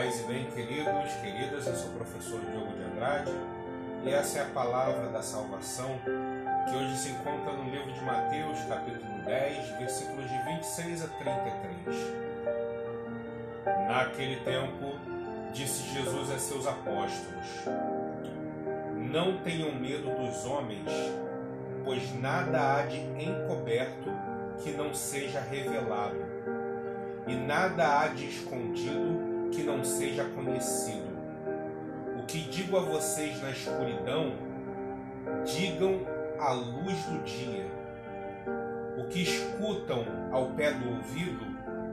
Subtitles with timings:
[0.00, 3.30] Paz e bem, queridos, queridas, eu sou o professor Diogo de Andrade
[4.02, 8.58] e essa é a palavra da salvação que hoje se encontra no livro de Mateus,
[8.66, 11.96] capítulo 10, versículos de 26 a 33.
[13.88, 14.98] Naquele tempo,
[15.52, 17.46] disse Jesus a seus apóstolos:
[18.96, 20.90] Não tenham medo dos homens,
[21.84, 24.10] pois nada há de encoberto
[24.62, 26.24] que não seja revelado,
[27.26, 31.10] e nada há de escondido que não seja conhecido.
[32.18, 34.32] O que digo a vocês na escuridão,
[35.44, 36.06] digam
[36.38, 37.66] à luz do dia.
[38.96, 41.44] O que escutam ao pé do ouvido,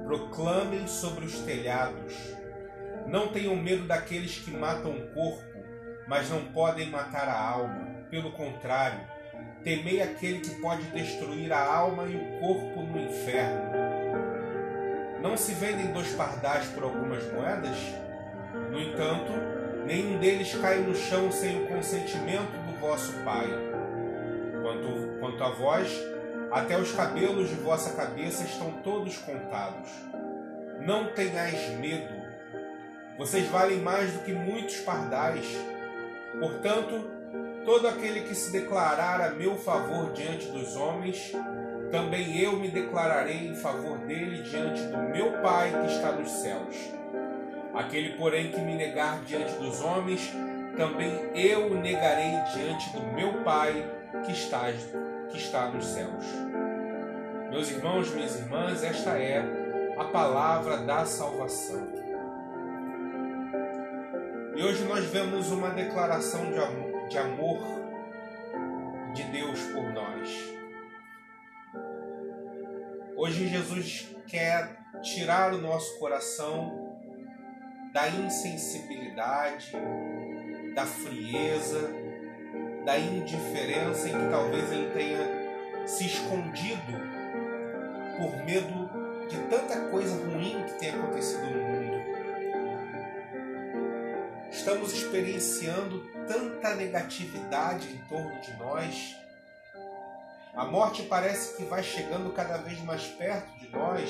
[0.05, 2.13] proclamem sobre os telhados.
[3.05, 5.59] Não tenham medo daqueles que matam o corpo,
[6.07, 7.87] mas não podem matar a alma.
[8.09, 9.01] Pelo contrário,
[9.63, 13.86] temei aquele que pode destruir a alma e o corpo no inferno.
[15.21, 17.77] Não se vendem dois pardais por algumas moedas?
[18.71, 19.31] No entanto,
[19.85, 23.47] nenhum deles cai no chão sem o consentimento do vosso Pai.
[24.61, 25.89] Quanto, quanto a vós,
[26.51, 29.89] até os cabelos de vossa cabeça estão todos contados.
[30.79, 32.15] Não tenhais medo.
[33.17, 35.45] Vocês valem mais do que muitos pardais.
[36.39, 37.09] Portanto,
[37.65, 41.33] todo aquele que se declarar a meu favor diante dos homens,
[41.91, 46.75] também eu me declararei em favor dele diante do meu Pai que está nos céus.
[47.73, 50.31] Aquele, porém, que me negar diante dos homens,
[50.75, 53.73] também eu o negarei diante do meu Pai
[54.25, 54.71] que está,
[55.29, 56.25] que está nos céus.
[57.49, 59.43] Meus irmãos, minhas irmãs, esta é
[59.97, 61.87] a palavra da salvação.
[64.55, 67.59] E hoje nós vemos uma declaração de amor, de amor
[69.13, 70.56] de Deus por nós.
[73.19, 76.95] Hoje Jesus quer tirar o nosso coração
[77.91, 79.71] da insensibilidade,
[80.75, 81.89] da frieza,
[82.85, 86.93] da indiferença em que talvez ele tenha se escondido
[88.19, 91.97] por medo de tanta coisa ruim que tem acontecido no mundo.
[94.51, 99.26] Estamos experienciando tanta negatividade em torno de nós
[100.57, 104.09] a morte parece que vai chegando cada vez mais perto de nós,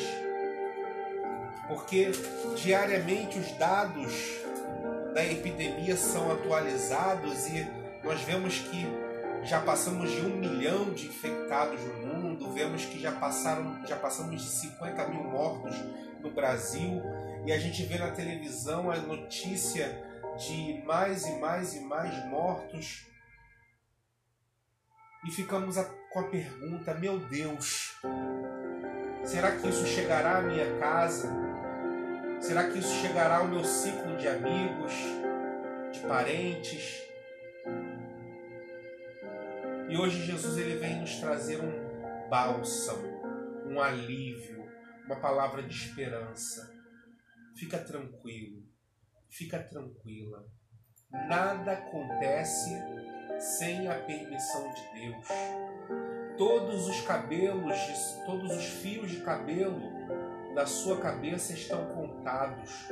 [1.68, 2.10] porque
[2.56, 4.14] diariamente os dados
[5.14, 7.68] da epidemia são atualizados e
[8.02, 8.88] nós vemos que
[9.44, 14.42] já passamos de um milhão de infectados no mundo, vemos que já, passaram, já passamos
[14.42, 15.76] de 50 mil mortos
[16.22, 17.02] no Brasil
[17.46, 20.02] e a gente vê na televisão a notícia
[20.38, 23.06] de mais e mais e mais mortos.
[25.26, 25.78] E ficamos
[26.12, 27.98] com a pergunta: meu Deus,
[29.24, 31.30] será que isso chegará à minha casa?
[32.40, 34.94] Será que isso chegará ao meu ciclo de amigos,
[35.92, 37.04] de parentes?
[39.90, 43.08] E hoje Jesus ele vem nos trazer um bálsamo,
[43.66, 44.70] um alívio,
[45.06, 46.70] uma palavra de esperança.
[47.56, 48.64] Fica tranquilo,
[49.30, 50.46] fica tranquila.
[51.10, 52.70] Nada acontece
[53.40, 55.67] sem a permissão de Deus.
[56.38, 57.78] Todos os cabelos,
[58.26, 59.82] todos os fios de cabelo
[60.54, 62.88] da sua cabeça estão contados.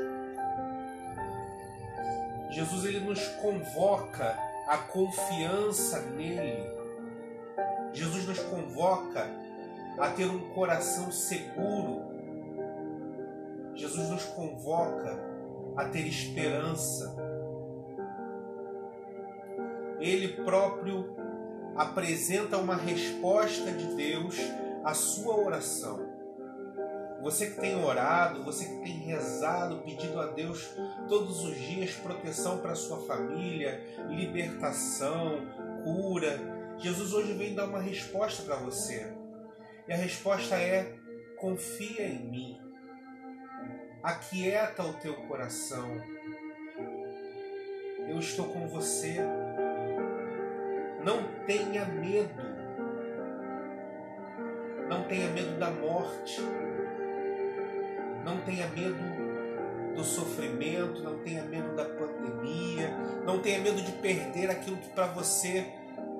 [2.50, 6.64] Jesus ele nos convoca a confiança nele.
[7.94, 9.30] Jesus nos convoca
[10.00, 12.04] a ter um coração seguro.
[13.76, 15.20] Jesus nos convoca
[15.76, 17.16] a ter esperança
[20.00, 21.16] ele próprio
[21.76, 24.38] apresenta uma resposta de Deus
[24.84, 26.16] à sua oração.
[27.22, 30.70] Você que tem orado, você que tem rezado, pedindo a Deus
[31.10, 35.40] todos os dias proteção para sua família, libertação,
[35.84, 36.40] cura.
[36.78, 39.12] Jesus hoje vem dar uma resposta para você.
[39.88, 40.94] E a resposta é:
[41.36, 42.62] confia em mim.
[44.04, 45.90] Aquieta o teu coração.
[48.08, 49.18] Eu estou com você.
[51.06, 52.42] Não tenha medo.
[54.90, 56.42] Não tenha medo da morte.
[58.24, 62.90] Não tenha medo do sofrimento, não tenha medo da pandemia,
[63.24, 65.68] não tenha medo de perder aquilo que para você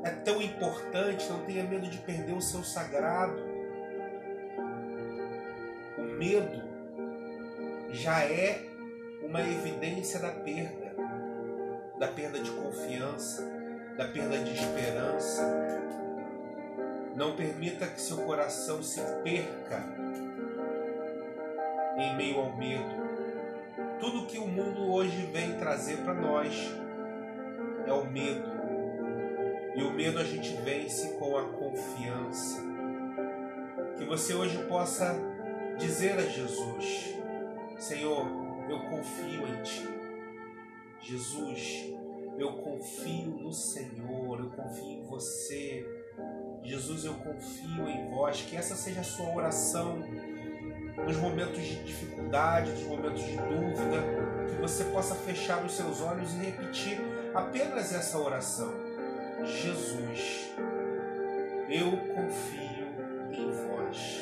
[0.04, 3.42] é tão importante, não tenha medo de perder o seu sagrado.
[5.98, 6.62] O medo
[7.90, 8.68] já é
[9.24, 10.96] uma evidência da perda,
[11.98, 13.55] da perda de confiança,
[13.98, 15.44] da perda de esperança.
[17.16, 19.84] Não permita que seu coração se perca
[21.98, 23.06] em meio ao medo.
[24.00, 26.54] Tudo que o mundo hoje vem trazer para nós
[27.86, 28.54] é o medo.
[29.76, 32.62] E o medo a gente vence com a confiança.
[33.98, 35.16] Que você hoje possa
[35.78, 37.16] dizer a Jesus:
[37.78, 38.28] Senhor,
[38.70, 39.88] eu confio em Ti.
[41.02, 41.95] Jesus,
[42.76, 45.86] confio no Senhor, eu confio em você.
[46.64, 48.42] Jesus, eu confio em vós.
[48.42, 50.00] Que essa seja a sua oração
[51.06, 54.02] nos momentos de dificuldade, nos momentos de dúvida,
[54.50, 57.00] que você possa fechar os seus olhos e repetir
[57.34, 58.74] apenas essa oração.
[59.44, 60.54] Jesus,
[61.70, 62.88] eu confio
[63.32, 64.22] em vós.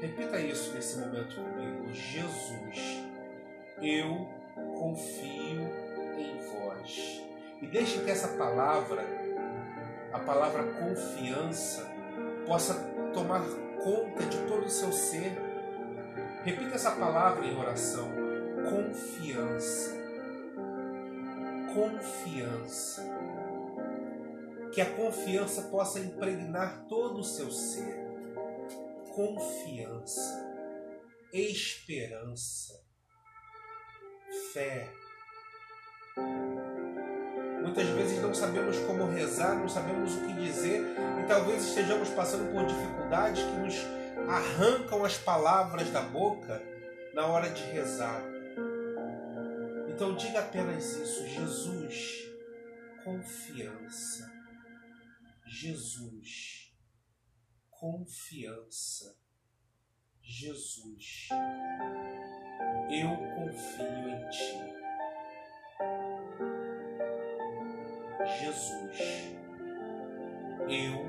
[0.00, 1.92] Repita isso nesse momento comigo.
[1.92, 3.02] Jesus,
[3.82, 4.28] eu
[4.78, 5.33] confio.
[7.60, 9.04] E deixe que essa palavra,
[10.12, 11.90] a palavra confiança,
[12.46, 12.74] possa
[13.12, 13.42] tomar
[13.82, 15.36] conta de todo o seu ser.
[16.42, 18.10] Repita essa palavra em oração:
[18.68, 19.94] confiança.
[21.74, 23.02] Confiança.
[24.72, 28.04] Que a confiança possa impregnar todo o seu ser.
[29.14, 30.52] Confiança,
[31.32, 32.74] esperança,
[34.52, 35.03] fé.
[37.64, 40.82] Muitas vezes não sabemos como rezar, não sabemos o que dizer
[41.18, 43.74] e talvez estejamos passando por dificuldades que nos
[44.28, 46.62] arrancam as palavras da boca
[47.14, 48.22] na hora de rezar.
[49.88, 52.28] Então diga apenas isso: Jesus,
[53.02, 54.30] confiança.
[55.46, 56.70] Jesus,
[57.70, 59.16] confiança.
[60.20, 61.28] Jesus,
[62.90, 64.53] eu confio em Ti.
[68.40, 68.90] Jesus,
[70.68, 71.03] eu.